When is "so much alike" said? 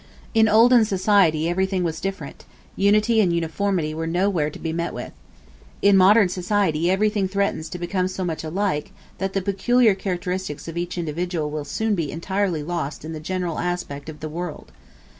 8.07-8.91